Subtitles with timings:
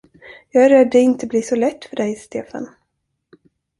[0.49, 2.67] Jag är rädd det inte blir så lätt för dig, Stefan.